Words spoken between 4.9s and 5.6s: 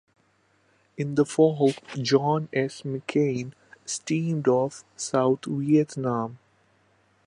South